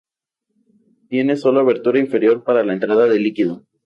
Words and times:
Tiene 1.09 1.35
sólo 1.37 1.59
abertura 1.59 1.99
inferior 1.99 2.43
para 2.43 2.63
la 2.63 2.73
entrada 2.73 3.05
de 3.05 3.19
líquido. 3.19 3.67